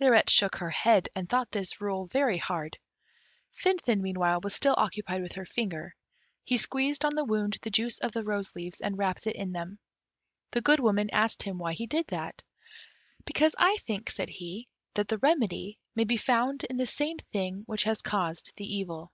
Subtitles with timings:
[0.00, 2.76] Lirette shook her head, and thought this rule very hard.
[3.54, 5.94] Finfin meanwhile was still occupied with her finger;
[6.42, 9.52] he squeezed on the wound the juice of the rose leaves, and wrapped it in
[9.52, 9.78] them.
[10.50, 12.42] The Good Woman asked him why he did that?
[13.24, 17.62] "Because I think," said he, "that the remedy may be found in the same thing
[17.66, 19.12] which has caused the evil."